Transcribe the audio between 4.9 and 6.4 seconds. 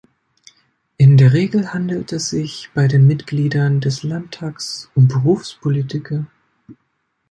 um Berufspolitiker.